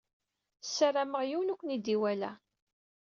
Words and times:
Sarameɣ 0.75 1.21
yiwen 1.25 1.51
ur 1.53 1.57
ken-id-iwala. 1.59 2.31